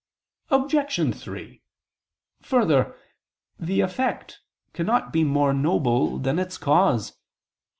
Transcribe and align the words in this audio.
Obj. 0.49 1.15
3: 1.15 1.61
Further, 2.41 2.95
the 3.59 3.81
effect 3.81 4.39
cannot 4.73 5.13
be 5.13 5.23
more 5.23 5.53
noble 5.53 6.17
than 6.17 6.39
its 6.39 6.57
cause. 6.57 7.17